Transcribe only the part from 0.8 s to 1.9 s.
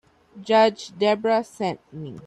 Debra sent